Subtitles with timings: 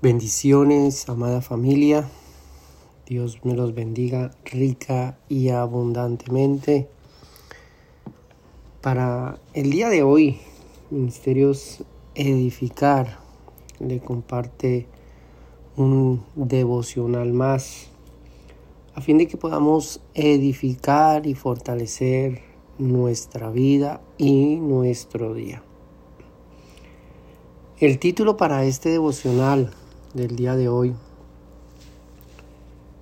[0.00, 2.08] Bendiciones, amada familia.
[3.04, 6.88] Dios me los bendiga rica y abundantemente.
[8.80, 10.38] Para el día de hoy,
[10.90, 11.82] Ministerios
[12.14, 13.18] Edificar
[13.80, 14.86] le comparte
[15.76, 17.88] un devocional más
[18.94, 22.42] a fin de que podamos edificar y fortalecer
[22.78, 25.64] nuestra vida y nuestro día.
[27.80, 29.72] El título para este devocional
[30.14, 30.94] del día de hoy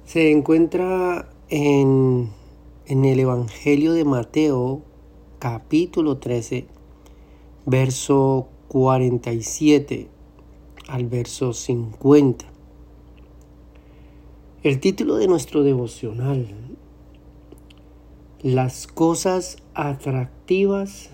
[0.04, 2.30] se encuentra en,
[2.86, 4.82] en el Evangelio de Mateo
[5.38, 6.66] capítulo 13
[7.64, 10.08] verso 47
[10.88, 12.46] al verso 50.
[14.62, 16.46] El título de nuestro devocional,
[18.42, 21.10] Las cosas atractivas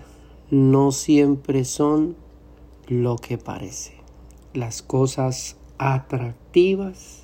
[0.49, 2.15] no siempre son
[2.87, 3.93] lo que parece.
[4.53, 7.23] Las cosas atractivas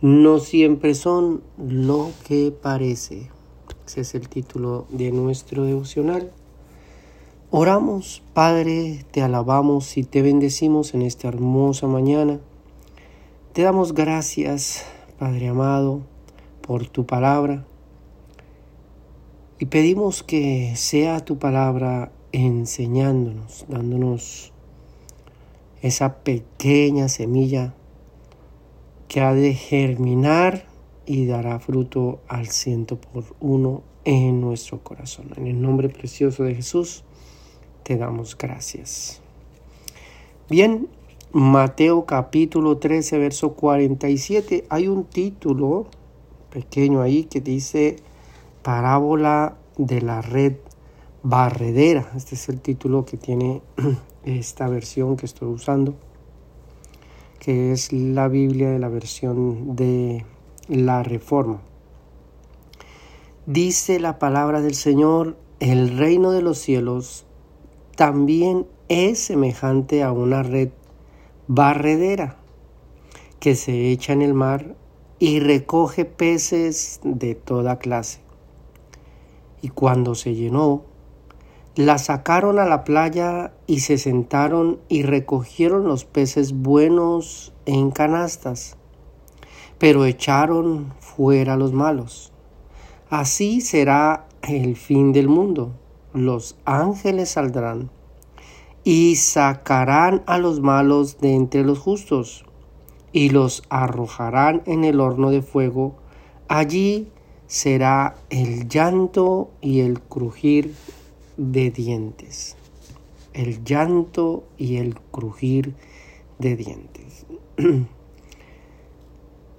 [0.00, 3.30] no siempre son lo que parece.
[3.86, 6.32] Ese es el título de nuestro devocional.
[7.50, 12.40] Oramos, Padre, te alabamos y te bendecimos en esta hermosa mañana.
[13.52, 14.84] Te damos gracias,
[15.18, 16.02] Padre amado,
[16.60, 17.64] por tu palabra.
[19.58, 24.52] Y pedimos que sea tu palabra enseñándonos, dándonos
[25.82, 27.74] esa pequeña semilla
[29.08, 30.66] que ha de germinar
[31.06, 35.30] y dará fruto al ciento por uno en nuestro corazón.
[35.36, 37.04] En el nombre precioso de Jesús
[37.82, 39.20] te damos gracias.
[40.48, 40.88] Bien,
[41.32, 45.86] Mateo capítulo 13, verso 47, hay un título
[46.50, 47.96] pequeño ahí que dice
[48.62, 50.54] parábola de la red
[51.28, 52.08] barredera.
[52.14, 53.60] Este es el título que tiene
[54.24, 55.96] esta versión que estoy usando,
[57.40, 60.24] que es la Biblia de la versión de
[60.68, 61.60] la Reforma.
[63.44, 67.26] Dice la palabra del Señor, el reino de los cielos
[67.96, 70.68] también es semejante a una red
[71.48, 72.36] barredera
[73.40, 74.76] que se echa en el mar
[75.18, 78.20] y recoge peces de toda clase.
[79.60, 80.84] Y cuando se llenó,
[81.76, 88.78] la sacaron a la playa y se sentaron y recogieron los peces buenos en canastas,
[89.78, 92.32] pero echaron fuera los malos.
[93.10, 95.74] Así será el fin del mundo.
[96.14, 97.90] Los ángeles saldrán
[98.82, 102.46] y sacarán a los malos de entre los justos
[103.12, 105.96] y los arrojarán en el horno de fuego.
[106.48, 107.12] Allí
[107.46, 110.74] será el llanto y el crujir
[111.36, 112.56] de dientes.
[113.32, 115.74] El llanto y el crujir
[116.38, 117.26] de dientes.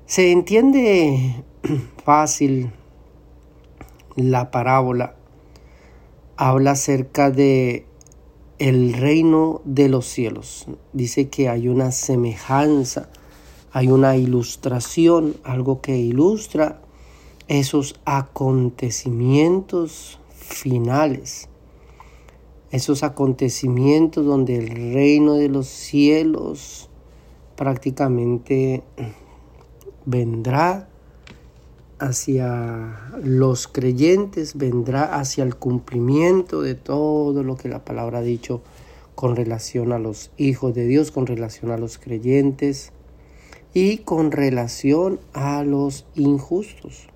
[0.05, 1.43] Se entiende
[2.03, 2.71] fácil
[4.15, 5.15] la parábola.
[6.37, 7.85] Habla acerca de
[8.59, 10.67] el reino de los cielos.
[10.93, 13.09] Dice que hay una semejanza,
[13.71, 16.81] hay una ilustración, algo que ilustra
[17.47, 21.49] esos acontecimientos finales
[22.71, 26.89] esos acontecimientos donde el reino de los cielos
[27.55, 28.83] prácticamente
[30.05, 30.89] vendrá
[31.99, 38.61] hacia los creyentes, vendrá hacia el cumplimiento de todo lo que la palabra ha dicho
[39.15, 42.91] con relación a los hijos de Dios, con relación a los creyentes
[43.73, 47.07] y con relación a los injustos.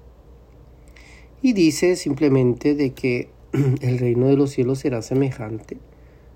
[1.44, 3.30] Y dice simplemente de que
[3.82, 5.78] el reino de los cielos será semejante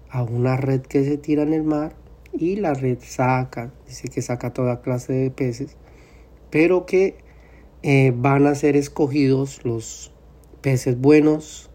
[0.10, 1.96] a una red que se tira en el mar
[2.34, 5.78] y la red saca, dice que saca toda clase de peces,
[6.50, 7.18] pero que
[7.84, 10.12] eh, van a ser escogidos los
[10.62, 11.70] peces buenos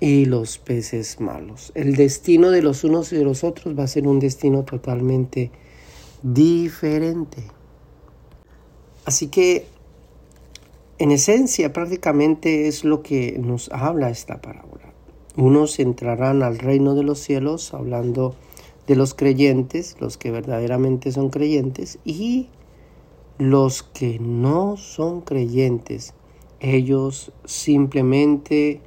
[0.00, 1.72] y los peces malos.
[1.74, 5.50] El destino de los unos y de los otros va a ser un destino totalmente
[6.22, 7.44] diferente.
[9.04, 9.66] Así que
[10.98, 14.92] en esencia, prácticamente es lo que nos habla esta parábola.
[15.36, 18.36] Unos entrarán al reino de los cielos, hablando
[18.86, 22.48] de los creyentes, los que verdaderamente son creyentes, y
[23.38, 26.14] los que no son creyentes,
[26.60, 28.80] ellos simplemente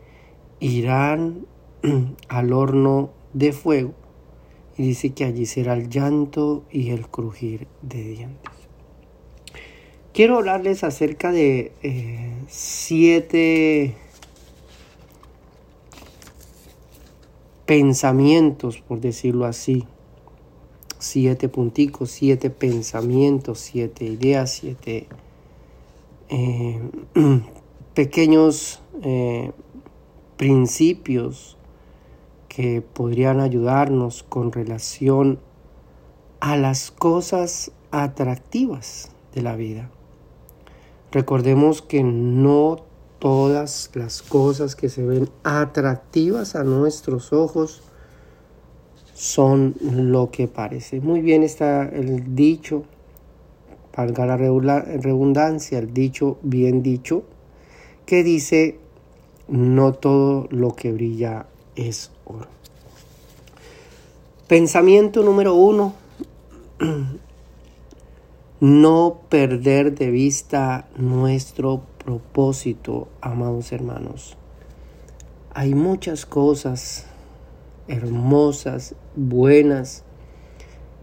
[0.59, 1.45] irán
[2.29, 3.93] al horno de fuego
[4.77, 8.56] y dice que allí será el llanto y el crujir de dientes.
[10.17, 13.93] Quiero hablarles acerca de eh, siete
[17.67, 19.83] pensamientos, por decirlo así,
[20.97, 25.05] siete punticos, siete pensamientos, siete ideas, siete
[26.29, 26.81] eh,
[27.93, 29.51] pequeños eh,
[30.35, 31.57] principios
[32.47, 35.39] que podrían ayudarnos con relación
[36.39, 39.91] a las cosas atractivas de la vida.
[41.11, 42.83] Recordemos que no
[43.19, 47.81] todas las cosas que se ven atractivas a nuestros ojos
[49.13, 50.99] son lo que parece.
[50.99, 52.83] Muy bien está el dicho,
[53.95, 57.23] valga la redundancia, el dicho bien dicho,
[58.05, 58.79] que dice,
[59.47, 62.47] no todo lo que brilla es oro.
[64.47, 65.93] Pensamiento número uno,
[68.59, 74.37] no perder de vista nuestro propósito, amados hermanos.
[75.53, 77.05] Hay muchas cosas
[77.87, 80.03] hermosas, buenas,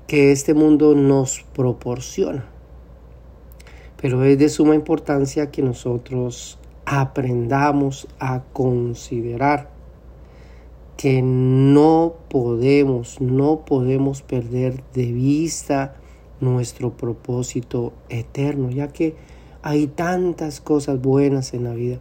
[0.07, 2.45] que este mundo nos proporciona.
[4.01, 9.71] Pero es de suma importancia que nosotros aprendamos a considerar
[10.97, 15.97] que no podemos, no podemos perder de vista
[16.41, 19.17] nuestro propósito eterno, ya que
[19.63, 22.01] hay tantas cosas buenas en la vida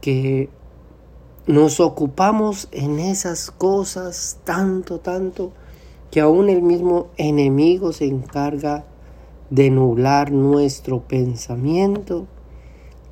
[0.00, 0.50] que
[1.46, 5.52] nos ocupamos en esas cosas tanto, tanto,
[6.10, 8.84] que aún el mismo enemigo se encarga
[9.50, 12.26] de nublar nuestro pensamiento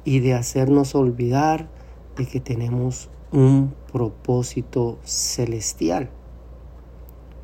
[0.04, 1.68] y de hacernos olvidar
[2.16, 6.10] de que tenemos un propósito celestial.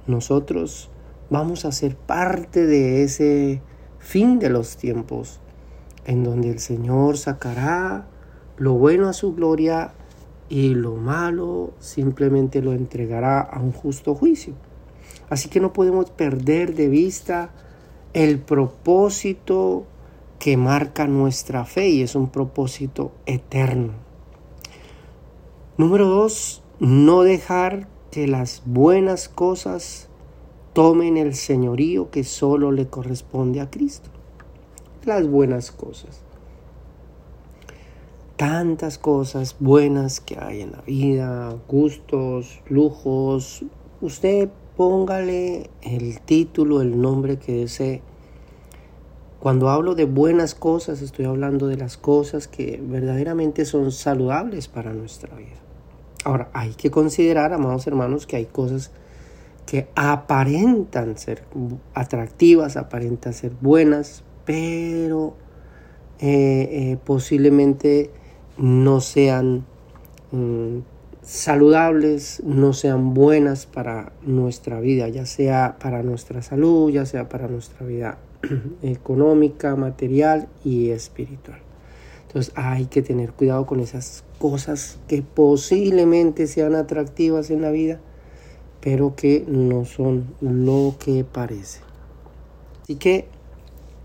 [0.06, 0.90] Nosotros
[1.30, 3.60] vamos a ser parte de ese
[3.98, 5.40] fin de los tiempos,
[6.04, 8.06] en donde el Señor sacará
[8.56, 9.92] lo bueno a su gloria
[10.48, 14.54] y lo malo simplemente lo entregará a un justo juicio.
[15.28, 17.50] Así que no podemos perder de vista
[18.12, 19.84] el propósito
[20.38, 23.94] que marca nuestra fe y es un propósito eterno.
[25.76, 30.08] Número dos, no dejar que las buenas cosas
[30.76, 34.10] tomen el señorío que solo le corresponde a Cristo.
[35.06, 36.20] Las buenas cosas.
[38.36, 43.64] Tantas cosas buenas que hay en la vida, gustos, lujos.
[44.02, 48.02] Usted póngale el título, el nombre que desee
[49.40, 54.92] cuando hablo de buenas cosas, estoy hablando de las cosas que verdaderamente son saludables para
[54.92, 55.56] nuestra vida.
[56.24, 58.90] Ahora, hay que considerar, amados hermanos, que hay cosas
[59.66, 61.42] que aparentan ser
[61.92, 65.34] atractivas, aparentan ser buenas, pero
[66.20, 68.10] eh, eh, posiblemente
[68.56, 69.66] no sean
[70.30, 70.78] mm,
[71.20, 77.48] saludables, no sean buenas para nuestra vida, ya sea para nuestra salud, ya sea para
[77.48, 78.18] nuestra vida
[78.82, 81.58] económica, material y espiritual.
[82.28, 87.98] Entonces hay que tener cuidado con esas cosas que posiblemente sean atractivas en la vida,
[88.86, 91.80] pero que no son lo que parece.
[92.84, 93.26] Así que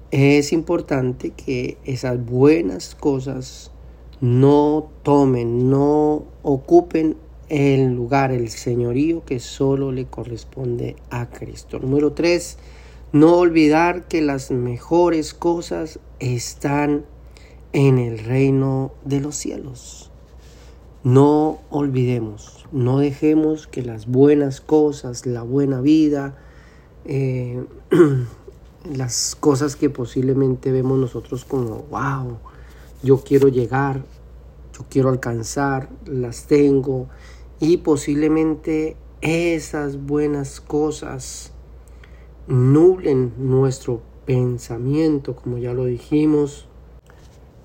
[0.09, 3.69] es importante que esas buenas cosas
[4.21, 7.15] no tomen, no ocupen
[7.47, 11.77] el lugar, el señorío que solo le corresponde a Cristo.
[11.77, 12.57] Número tres,
[13.11, 17.05] no olvidar que las mejores cosas están
[17.71, 20.10] en el reino de los cielos.
[21.03, 26.37] No olvidemos, no dejemos que las buenas cosas, la buena vida,
[27.05, 27.65] eh,
[28.93, 32.37] las cosas que posiblemente vemos nosotros como, wow,
[33.01, 34.03] yo quiero llegar,
[34.77, 37.07] yo quiero alcanzar, las tengo
[37.59, 41.51] y posiblemente esas buenas cosas
[42.45, 46.67] nublen nuestro pensamiento, como ya lo dijimos,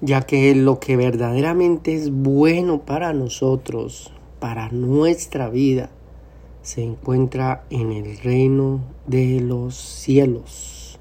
[0.07, 5.91] ya que lo que verdaderamente es bueno para nosotros, para nuestra vida,
[6.63, 11.01] se encuentra en el reino de los cielos.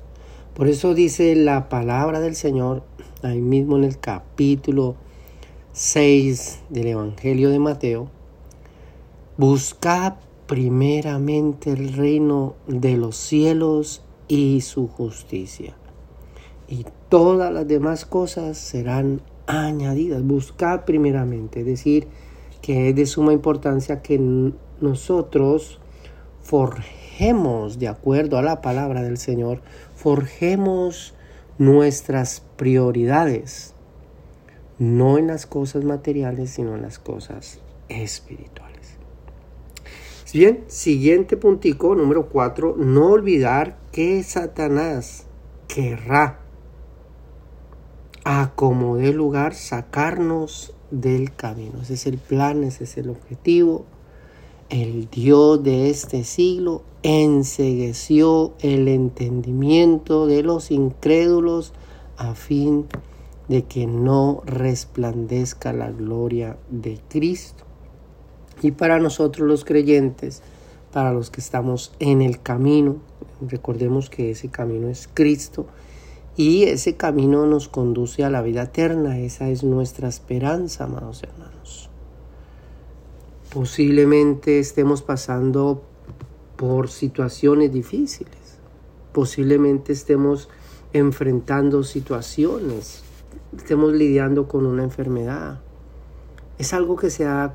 [0.55, 2.81] Por eso dice la palabra del Señor,
[3.21, 4.95] ahí mismo en el capítulo
[5.73, 8.09] 6 del Evangelio de Mateo,
[9.37, 10.15] buscad
[10.47, 15.75] primeramente el reino de los cielos y su justicia.
[16.67, 16.85] Y
[17.15, 20.21] todas las demás cosas serán añadidas.
[20.21, 22.09] Buscad primeramente, es decir,
[22.61, 24.19] que es de suma importancia que
[24.81, 25.79] nosotros
[26.41, 29.61] forjemos, de acuerdo a la palabra del Señor,
[29.95, 31.13] forjemos
[31.57, 33.73] nuestras prioridades,
[34.77, 38.97] no en las cosas materiales, sino en las cosas espirituales.
[40.33, 45.27] Bien, siguiente puntico, número 4, no olvidar que Satanás
[45.69, 46.44] querrá
[48.25, 51.83] a como de lugar sacarnos del camino.
[51.83, 53.85] Ese es el plan, ese es el objetivo.
[54.69, 61.71] El Dios de este siglo ensegueció el entendimiento de los incrédulos
[62.17, 62.87] a fin
[63.47, 67.63] de que no resplandezca la gloria de Cristo.
[68.63, 70.41] Y para nosotros los creyentes,
[70.91, 72.95] para los que estamos en el camino,
[73.47, 75.67] recordemos que ese camino es Cristo
[76.35, 79.19] y ese camino nos conduce a la vida eterna.
[79.19, 81.89] Esa es nuestra esperanza, amados hermanos.
[83.53, 85.83] Posiblemente estemos pasando
[86.57, 88.59] por situaciones difíciles.
[89.13, 90.49] Posiblemente estemos
[90.91, 93.03] enfrentando situaciones.
[93.55, 95.59] Estemos lidiando con una enfermedad
[96.57, 97.53] es algo que se ha,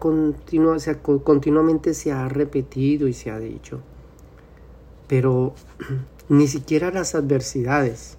[0.79, 3.81] se continuamente se ha repetido y se ha dicho.
[5.07, 5.55] Pero
[6.29, 8.19] ni siquiera las adversidades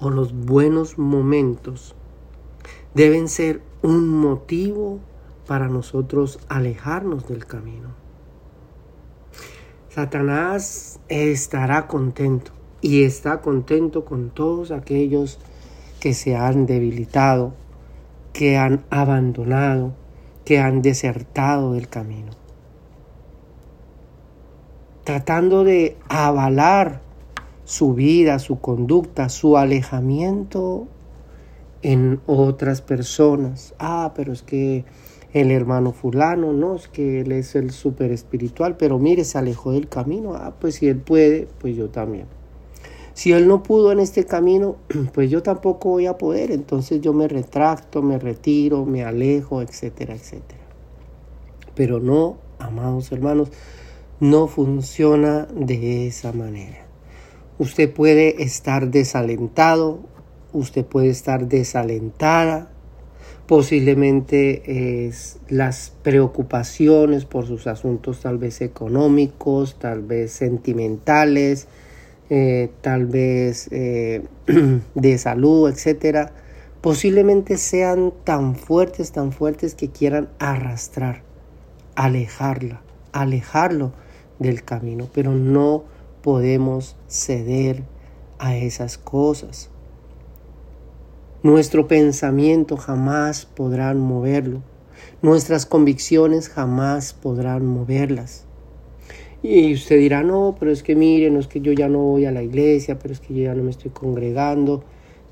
[0.00, 1.94] o los buenos momentos
[2.94, 5.00] deben ser un motivo
[5.46, 7.94] para nosotros alejarnos del camino.
[9.88, 15.38] Satanás estará contento y está contento con todos aquellos
[16.00, 17.54] que se han debilitado,
[18.32, 19.94] que han abandonado,
[20.44, 22.32] que han desertado del camino,
[25.04, 27.07] tratando de avalar
[27.68, 30.88] su vida, su conducta, su alejamiento
[31.82, 33.74] en otras personas.
[33.78, 34.86] Ah, pero es que
[35.34, 39.72] el hermano fulano, no, es que él es el súper espiritual, pero mire, se alejó
[39.72, 40.32] del camino.
[40.34, 42.24] Ah, pues si él puede, pues yo también.
[43.12, 44.76] Si él no pudo en este camino,
[45.12, 46.52] pues yo tampoco voy a poder.
[46.52, 50.64] Entonces yo me retracto, me retiro, me alejo, etcétera, etcétera.
[51.74, 53.50] Pero no, amados hermanos,
[54.20, 56.87] no funciona de esa manera.
[57.58, 60.00] Usted puede estar desalentado,
[60.52, 62.70] usted puede estar desalentada,
[63.48, 71.66] posiblemente es las preocupaciones por sus asuntos tal vez económicos, tal vez sentimentales,
[72.30, 74.22] eh, tal vez eh,
[74.94, 76.32] de salud, etcétera,
[76.80, 81.22] posiblemente sean tan fuertes, tan fuertes que quieran arrastrar,
[81.96, 83.92] alejarla, alejarlo
[84.38, 87.84] del camino, pero no podemos ceder
[88.38, 89.70] a esas cosas.
[91.42, 94.62] Nuestro pensamiento jamás podrán moverlo.
[95.22, 98.44] Nuestras convicciones jamás podrán moverlas.
[99.42, 102.26] Y usted dirá, no, pero es que mire, no es que yo ya no voy
[102.26, 104.82] a la iglesia, pero es que yo ya no me estoy congregando.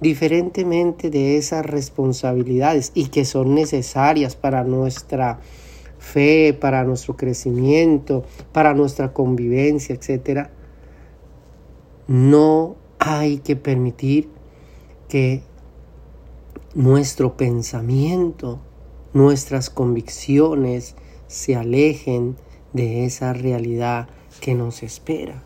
[0.01, 5.41] Diferentemente de esas responsabilidades y que son necesarias para nuestra
[5.99, 10.51] fe, para nuestro crecimiento, para nuestra convivencia, etc.
[12.09, 14.29] No hay que permitir
[15.09, 15.43] que
[16.75, 18.61] nuestro pensamiento,
[19.13, 20.95] nuestras convicciones
[21.27, 22.37] se alejen
[22.73, 24.09] de esa realidad
[24.41, 25.43] que nos espera.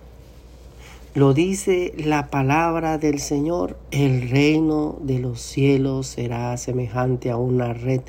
[1.15, 7.73] Lo dice la palabra del Señor, el reino de los cielos será semejante a una
[7.73, 8.03] red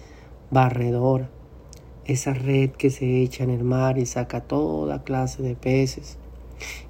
[0.52, 1.30] barredora,
[2.06, 6.18] esa red que se echa en el mar y saca toda clase de peces,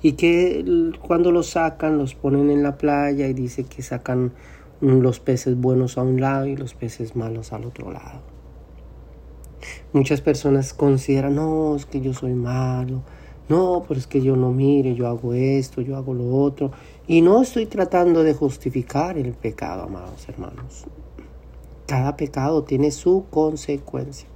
[0.02, 4.34] y que cuando los sacan los ponen en la playa y dice que sacan
[4.82, 8.22] los peces buenos a un lado y los peces malos al otro lado.
[9.94, 13.04] Muchas personas consideran, no, es que yo soy malo,
[13.52, 16.72] no, pero es que yo no mire, yo hago esto, yo hago lo otro.
[17.08, 20.86] Y no estoy tratando de justificar el pecado, amados hermanos.
[21.86, 24.30] Cada pecado tiene su consecuencia.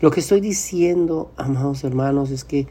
[0.00, 2.68] Lo que estoy diciendo, amados hermanos, es que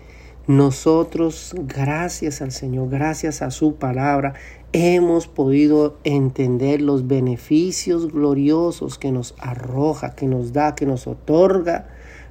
[0.57, 4.33] nosotros, gracias al Señor, gracias a su palabra,
[4.73, 11.87] hemos podido entender los beneficios gloriosos que nos arroja, que nos da, que nos otorga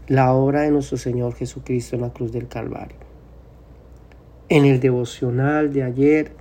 [0.07, 2.97] la obra de nuestro Señor Jesucristo en la cruz del Calvario.
[4.49, 6.33] En el devocional de ayer,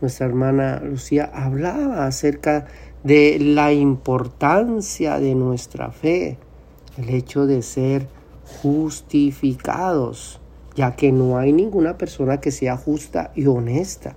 [0.00, 2.66] nuestra hermana Lucía hablaba acerca
[3.04, 6.38] de la importancia de nuestra fe,
[6.96, 8.08] el hecho de ser
[8.62, 10.39] justificados,
[10.80, 14.16] ya que no hay ninguna persona que sea justa y honesta.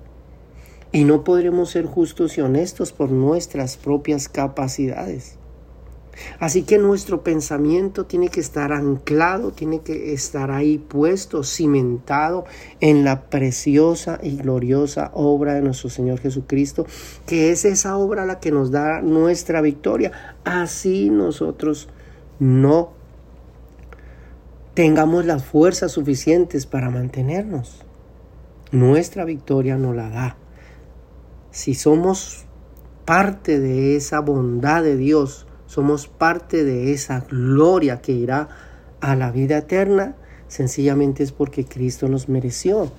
[0.93, 5.37] Y no podremos ser justos y honestos por nuestras propias capacidades.
[6.39, 12.45] Así que nuestro pensamiento tiene que estar anclado, tiene que estar ahí puesto, cimentado
[12.79, 16.85] en la preciosa y gloriosa obra de nuestro Señor Jesucristo,
[17.25, 20.13] que es esa obra la que nos da nuestra victoria.
[20.45, 21.89] Así nosotros
[22.39, 23.02] no
[24.73, 27.81] tengamos las fuerzas suficientes para mantenernos.
[28.71, 30.37] Nuestra victoria nos la da.
[31.51, 32.45] Si somos
[33.05, 38.49] parte de esa bondad de Dios, somos parte de esa gloria que irá
[39.01, 40.15] a la vida eterna,
[40.47, 42.91] sencillamente es porque Cristo nos mereció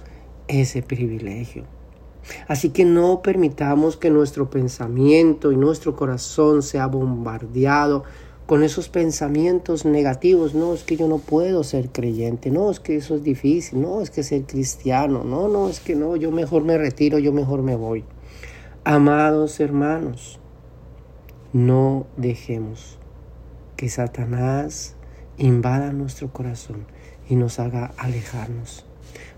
[0.47, 1.65] ese privilegio.
[2.47, 8.05] Así que no permitamos que nuestro pensamiento y nuestro corazón sea bombardeado
[8.47, 10.55] con esos pensamientos negativos.
[10.55, 12.51] No, es que yo no puedo ser creyente.
[12.51, 13.81] No, es que eso es difícil.
[13.81, 15.25] No, es que ser cristiano.
[15.25, 18.05] No, no, es que no, yo mejor me retiro, yo mejor me voy.
[18.85, 20.39] Amados hermanos,
[21.55, 22.99] no dejemos
[23.77, 24.95] que Satanás
[25.39, 26.87] invada nuestro corazón
[27.29, 28.85] y nos haga alejarnos.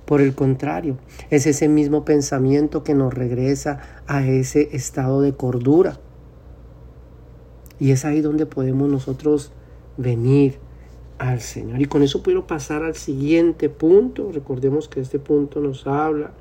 [0.05, 0.99] Por el contrario,
[1.31, 5.99] es ese mismo pensamiento que nos regresa a ese estado de cordura.
[7.79, 9.53] Y es ahí donde podemos nosotros
[9.97, 10.59] venir
[11.19, 11.81] al Señor.
[11.81, 14.31] Y con eso puedo pasar al siguiente punto.
[14.33, 16.33] Recordemos que este punto nos habla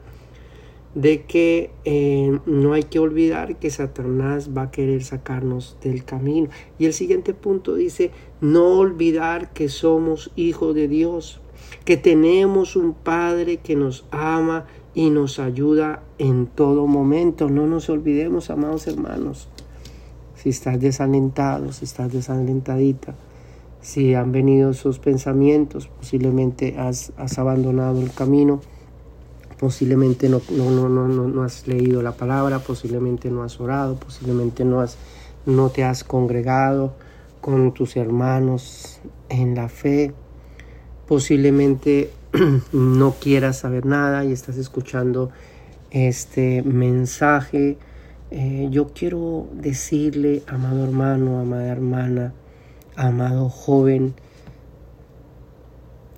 [0.95, 6.49] de que eh, no hay que olvidar que Satanás va a querer sacarnos del camino.
[6.79, 8.11] Y el siguiente punto dice,
[8.41, 11.41] no olvidar que somos hijos de Dios,
[11.83, 17.49] que tenemos un Padre que nos ama y nos ayuda en todo momento.
[17.49, 19.49] No nos olvidemos, amados hermanos,
[20.45, 23.15] si estás desalentado, si estás desalentadita,
[23.81, 28.61] si han venido esos pensamientos, posiblemente has, has abandonado el camino
[29.59, 34.65] posiblemente no, no, no, no, no has leído la palabra, posiblemente no has orado, posiblemente
[34.65, 34.97] no, has,
[35.47, 36.93] no te has congregado
[37.41, 38.99] con tus hermanos
[39.29, 40.13] en la fe,
[41.07, 42.11] posiblemente
[42.71, 45.31] no quieras saber nada y estás escuchando
[45.89, 47.79] este mensaje.
[48.31, 52.33] Eh, yo quiero decirle, amado hermano, amada hermana,
[52.95, 54.15] amado joven,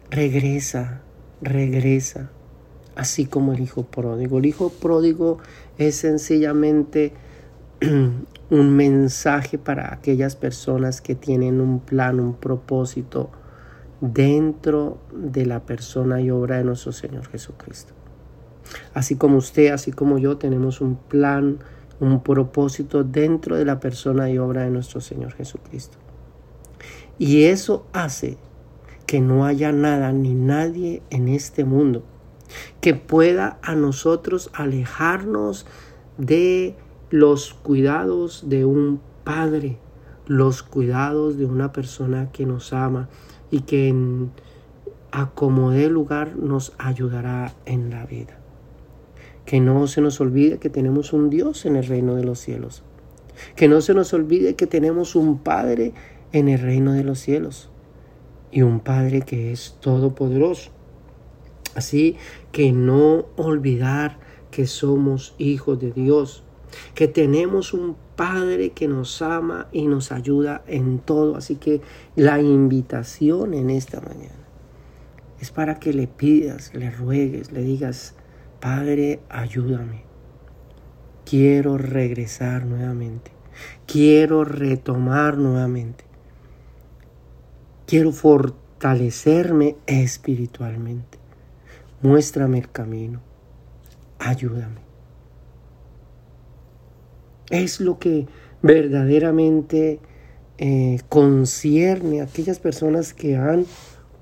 [0.09, 1.01] regresa,
[1.41, 2.31] regresa
[2.97, 4.39] así como el hijo pródigo.
[4.39, 5.37] El hijo pródigo
[5.77, 7.13] es sencillamente
[8.49, 13.29] un mensaje para aquellas personas que tienen un plan, un propósito
[14.01, 17.93] dentro de la persona y obra de nuestro Señor Jesucristo.
[18.93, 21.59] Así como usted, así como yo, tenemos un plan,
[21.99, 25.97] un propósito dentro de la persona y obra de nuestro Señor Jesucristo.
[27.17, 28.37] Y eso hace
[29.05, 32.03] que no haya nada ni nadie en este mundo
[32.81, 35.65] que pueda a nosotros alejarnos
[36.17, 36.75] de
[37.09, 39.77] los cuidados de un padre,
[40.25, 43.09] los cuidados de una persona que nos ama
[43.51, 44.31] y que en
[45.11, 48.39] acomode lugar nos ayudará en la vida.
[49.47, 52.83] Que no se nos olvide que tenemos un Dios en el reino de los cielos.
[53.55, 55.93] Que no se nos olvide que tenemos un Padre
[56.31, 57.71] en el reino de los cielos.
[58.51, 60.77] Y un Padre que es todopoderoso
[61.77, 62.15] Así
[62.51, 64.17] que no olvidar
[64.49, 66.43] que somos hijos de Dios,
[66.95, 71.35] que tenemos un Padre que nos ama y nos ayuda en todo.
[71.35, 71.81] Así que
[72.15, 74.47] la invitación en esta mañana
[75.39, 78.15] es para que le pidas, le ruegues, le digas,
[78.59, 80.03] Padre, ayúdame.
[81.25, 83.31] Quiero regresar nuevamente.
[83.85, 86.05] Quiero retomar nuevamente.
[87.85, 91.17] Quiero fortalecerme espiritualmente.
[92.01, 93.21] Muéstrame el camino.
[94.19, 94.81] Ayúdame.
[97.49, 98.27] Es lo que
[98.61, 99.99] verdaderamente
[100.57, 103.65] eh, concierne a aquellas personas que han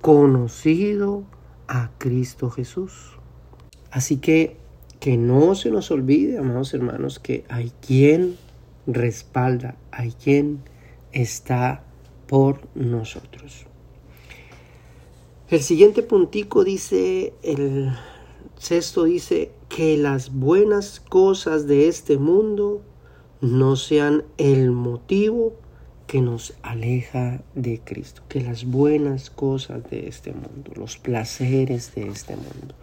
[0.01, 1.23] conocido
[1.67, 3.14] a Cristo Jesús.
[3.95, 4.57] Así que
[4.99, 8.35] que no se nos olvide, amados hermanos, que hay quien
[8.87, 10.59] respalda, hay quien
[11.13, 11.81] está
[12.27, 13.67] por nosotros.
[15.47, 17.93] El siguiente puntico dice, el
[18.57, 22.81] sexto dice, que las buenas cosas de este mundo
[23.39, 25.53] no sean el motivo
[26.07, 32.07] que nos aleja de Cristo, que las buenas cosas de este mundo, los placeres de
[32.07, 32.75] este mundo,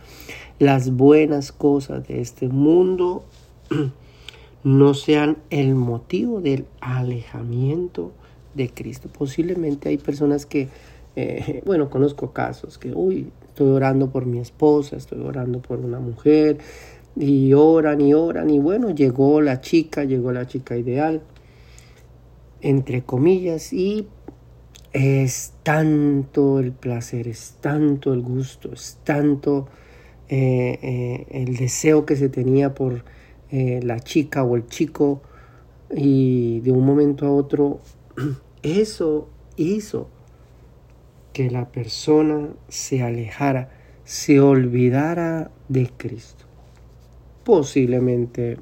[0.58, 3.24] las buenas cosas de este mundo
[4.64, 8.12] no sean el motivo del alejamiento
[8.54, 9.08] de Cristo.
[9.08, 10.68] Posiblemente hay personas que
[11.16, 16.00] eh, bueno, conozco casos que, uy, estoy orando por mi esposa, estoy orando por una
[16.00, 16.58] mujer,
[17.14, 21.20] y oran y oran, y bueno, llegó la chica, llegó la chica ideal,
[22.62, 24.08] entre comillas, y
[24.92, 29.68] es tanto el placer, es tanto el gusto, es tanto
[30.28, 33.04] eh, eh, el deseo que se tenía por
[33.54, 35.20] la chica o el chico,
[35.94, 37.80] y de un momento a otro,
[38.62, 40.08] eso hizo
[41.32, 43.70] que la persona se alejara,
[44.04, 46.44] se olvidara de Cristo.
[47.44, 48.58] Posiblemente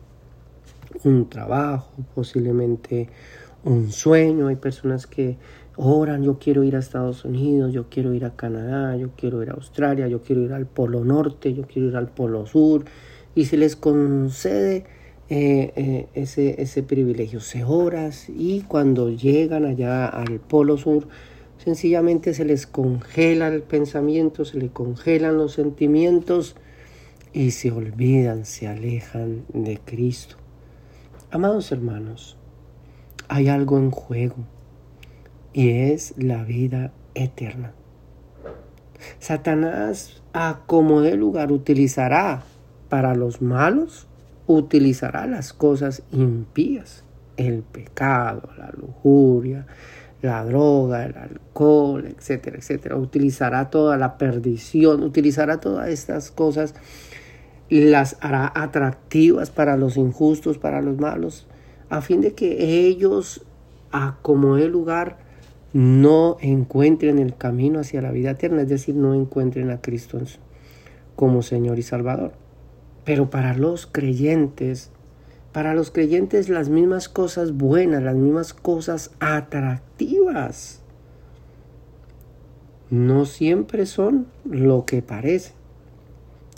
[1.04, 3.08] un trabajo, posiblemente
[3.64, 4.48] un sueño.
[4.48, 5.36] Hay personas que
[5.76, 9.50] oran, yo quiero ir a Estados Unidos, yo quiero ir a Canadá, yo quiero ir
[9.50, 12.84] a Australia, yo quiero ir al Polo Norte, yo quiero ir al Polo Sur.
[13.34, 14.84] Y se les concede
[15.28, 17.40] eh, eh, ese, ese privilegio.
[17.40, 21.06] Se horas y cuando llegan allá al Polo Sur,
[21.64, 26.56] sencillamente se les congela el pensamiento, se les congelan los sentimientos
[27.32, 30.36] y se olvidan, se alejan de Cristo.
[31.30, 32.36] Amados hermanos,
[33.30, 34.34] hay algo en juego
[35.52, 37.72] y es la vida eterna.
[39.20, 42.42] Satanás a como de lugar utilizará
[42.88, 44.08] para los malos,
[44.48, 47.04] utilizará las cosas impías,
[47.36, 49.66] el pecado, la lujuria,
[50.22, 52.96] la droga, el alcohol, etcétera, etcétera.
[52.96, 56.74] Utilizará toda la perdición, utilizará todas estas cosas,
[57.70, 61.46] las hará atractivas para los injustos, para los malos,
[61.90, 63.42] a fin de que ellos,
[63.92, 65.18] a como el lugar,
[65.72, 70.18] no encuentren el camino hacia la vida eterna, es decir, no encuentren a Cristo
[71.16, 72.32] como Señor y Salvador.
[73.04, 74.90] Pero para los creyentes,
[75.52, 80.80] para los creyentes las mismas cosas buenas, las mismas cosas atractivas,
[82.90, 85.52] no siempre son lo que parece.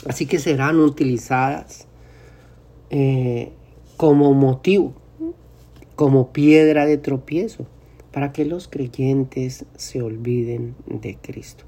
[0.08, 1.86] Así que serán utilizadas
[2.90, 3.52] eh,
[3.96, 4.94] como motivo,
[6.02, 7.64] como piedra de tropiezo,
[8.10, 11.62] para que los creyentes se olviden de Cristo.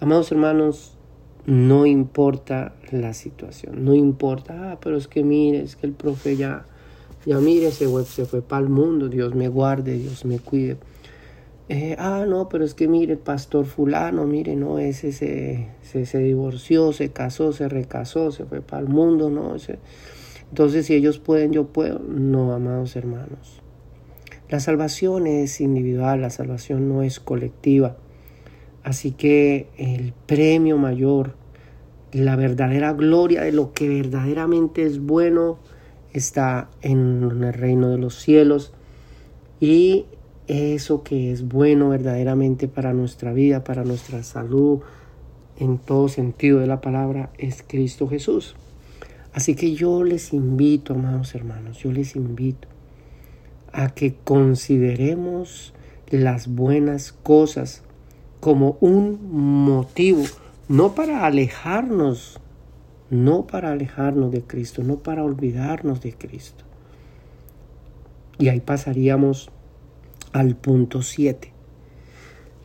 [0.00, 0.98] Amados hermanos,
[1.46, 6.36] no importa la situación, no importa, ah, pero es que mire, es que el profe
[6.36, 6.66] ya,
[7.24, 10.76] ya mire, ese web se fue para el mundo, Dios me guarde, Dios me cuide.
[11.70, 16.18] Eh, ah, no, pero es que mire, el pastor fulano, mire, no, ese se, se,
[16.18, 19.56] divorció, se casó, se recasó, se fue para el mundo, no.
[20.50, 21.98] entonces, si ellos pueden, yo puedo.
[22.00, 23.62] No, amados hermanos.
[24.50, 27.96] La salvación es individual, la salvación no es colectiva.
[28.82, 31.36] Así que el premio mayor,
[32.10, 35.60] la verdadera gloria de lo que verdaderamente es bueno,
[36.12, 38.72] está en el reino de los cielos.
[39.60, 40.06] Y
[40.48, 44.80] eso que es bueno verdaderamente para nuestra vida, para nuestra salud,
[45.58, 48.56] en todo sentido de la palabra, es Cristo Jesús.
[49.32, 52.66] Así que yo les invito, amados hermanos, yo les invito
[53.72, 55.74] a que consideremos
[56.10, 57.82] las buenas cosas
[58.40, 60.24] como un motivo,
[60.68, 62.40] no para alejarnos,
[63.10, 66.64] no para alejarnos de Cristo, no para olvidarnos de Cristo.
[68.38, 69.50] Y ahí pasaríamos
[70.32, 71.52] al punto 7.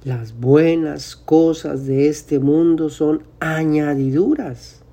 [0.04, 4.84] Las buenas cosas de este mundo son añadiduras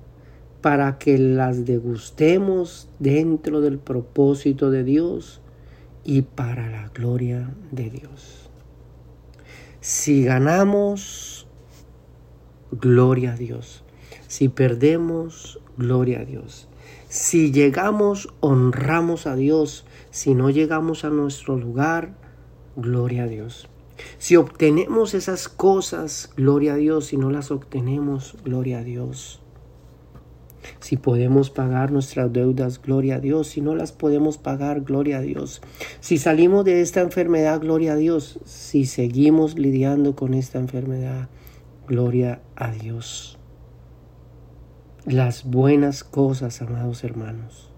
[0.61, 5.42] para que las degustemos dentro del propósito de Dios
[6.03, 8.49] y para la gloria de Dios.
[9.79, 11.47] Si ganamos,
[12.71, 13.83] gloria a Dios.
[14.27, 16.67] Si perdemos, gloria a Dios.
[17.09, 19.85] Si llegamos, honramos a Dios.
[20.09, 22.15] Si no llegamos a nuestro lugar,
[22.75, 23.69] gloria a Dios.
[24.17, 27.07] Si obtenemos esas cosas, gloria a Dios.
[27.07, 29.42] Si no las obtenemos, gloria a Dios.
[30.79, 33.47] Si podemos pagar nuestras deudas, gloria a Dios.
[33.47, 35.61] Si no las podemos pagar, gloria a Dios.
[35.99, 38.39] Si salimos de esta enfermedad, gloria a Dios.
[38.45, 41.29] Si seguimos lidiando con esta enfermedad,
[41.87, 43.37] gloria a Dios.
[45.05, 47.69] Las buenas cosas, amados hermanos.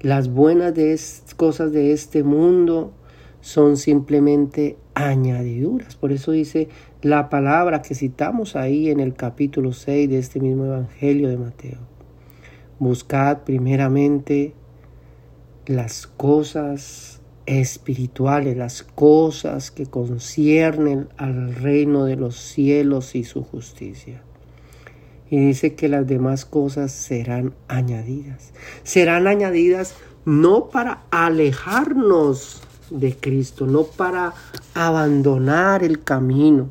[0.00, 0.98] Las buenas de
[1.36, 2.92] cosas de este mundo
[3.40, 5.96] son simplemente añadiduras.
[5.96, 6.68] Por eso dice
[7.02, 11.95] la palabra que citamos ahí en el capítulo 6 de este mismo Evangelio de Mateo.
[12.78, 14.54] Buscad primeramente
[15.66, 24.22] las cosas espirituales, las cosas que conciernen al reino de los cielos y su justicia.
[25.30, 28.52] Y dice que las demás cosas serán añadidas.
[28.82, 34.34] Serán añadidas no para alejarnos de Cristo, no para
[34.74, 36.68] abandonar el camino,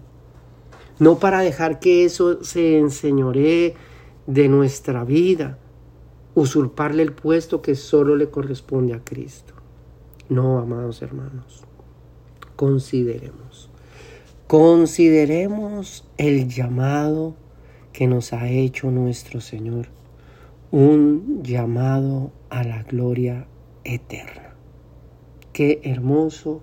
[0.99, 3.75] no para dejar que eso se enseñoree
[4.27, 5.57] de nuestra vida,
[6.35, 9.53] usurparle el puesto que solo le corresponde a Cristo.
[10.29, 11.63] No, amados hermanos,
[12.55, 13.69] consideremos,
[14.47, 17.35] consideremos el llamado
[17.93, 19.87] que nos ha hecho nuestro Señor,
[20.71, 23.47] un llamado a la gloria
[23.85, 24.55] eterna.
[25.53, 26.61] Qué hermoso,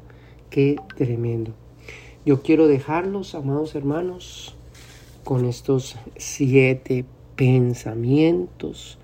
[0.51, 1.55] qué tremendo.
[2.27, 4.55] Yo quiero dejarlos, amados hermanos,
[5.25, 7.07] con estos siete
[7.37, 8.99] pensamientos.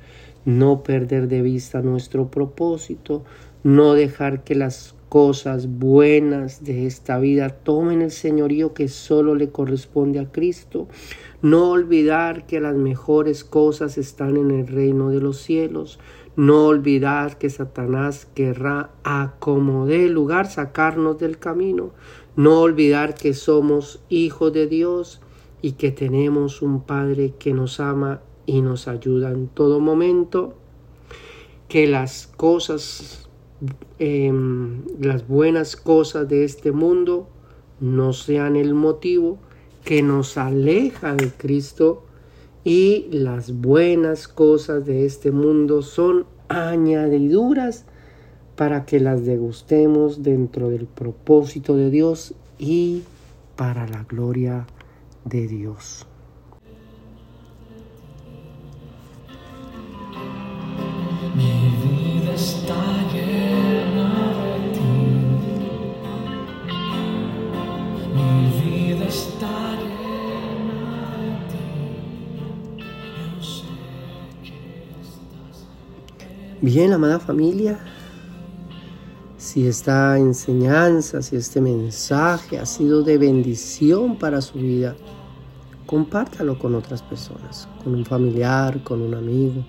[0.48, 3.22] No perder de vista nuestro propósito,
[3.64, 9.50] no dejar que las cosas buenas de esta vida tomen el señorío que solo le
[9.50, 10.88] corresponde a Cristo.
[11.42, 15.98] No olvidar que las mejores cosas están en el reino de los cielos.
[16.34, 21.90] No olvidar que Satanás querrá a como lugar sacarnos del camino.
[22.36, 25.20] No olvidar que somos hijos de Dios
[25.60, 30.54] y que tenemos un Padre que nos ama y nos ayuda en todo momento.
[31.68, 33.28] Que las cosas
[33.98, 37.28] Em, las buenas cosas de este mundo
[37.80, 39.38] no sean el motivo
[39.84, 42.04] que nos aleja de Cristo
[42.62, 47.84] y las buenas cosas de este mundo son añadiduras
[48.54, 53.02] para que las degustemos dentro del propósito de Dios y
[53.56, 54.66] para la gloria
[55.24, 56.07] de Dios.
[76.60, 77.78] Bien, amada familia,
[79.36, 84.96] si esta enseñanza, si este mensaje ha sido de bendición para su vida,
[85.86, 89.64] compártalo con otras personas, con un familiar, con un amigo.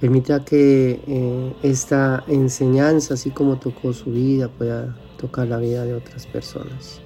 [0.00, 5.92] Permita que eh, esta enseñanza, así como tocó su vida, pueda tocar la vida de
[5.92, 7.02] otras personas.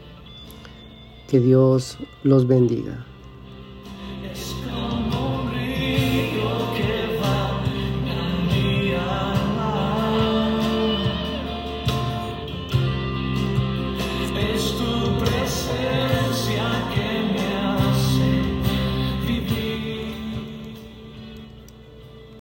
[1.28, 3.04] Que Dios los bendiga.